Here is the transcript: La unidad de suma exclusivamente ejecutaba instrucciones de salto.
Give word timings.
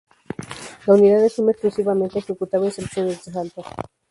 La 0.87 0.95
unidad 0.95 1.21
de 1.21 1.29
suma 1.29 1.51
exclusivamente 1.51 2.17
ejecutaba 2.17 2.65
instrucciones 2.65 3.23
de 3.23 3.33
salto. 3.33 3.63